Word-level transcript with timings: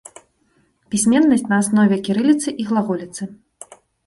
Пісьменнасць 0.93 1.45
на 1.51 1.59
аснове 1.65 2.01
кірыліцы 2.09 2.55
і 2.65 2.67
глаголіцы. 2.71 3.21